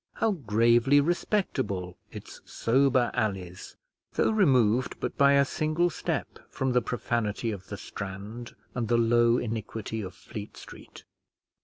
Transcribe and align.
how 0.13 0.31
gravely 0.31 0.99
respectable 0.99 1.95
its 2.11 2.41
sober 2.43 3.11
alleys, 3.13 3.75
though 4.13 4.31
removed 4.31 4.99
but 4.99 5.15
by 5.15 5.33
a 5.33 5.45
single 5.45 5.91
step 5.91 6.39
from 6.49 6.71
the 6.71 6.81
profanity 6.81 7.51
of 7.51 7.67
the 7.67 7.77
Strand 7.77 8.55
and 8.73 8.87
the 8.87 8.97
low 8.97 9.37
iniquity 9.37 10.01
of 10.01 10.15
Fleet 10.15 10.57
Street! 10.57 11.03